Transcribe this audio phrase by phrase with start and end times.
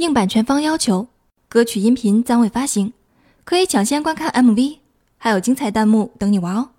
[0.00, 1.08] 应版权方要求，
[1.46, 2.94] 歌曲音频暂未发行，
[3.44, 4.78] 可以抢先观看 MV
[5.18, 6.70] 还有精彩弹幕等你玩哦。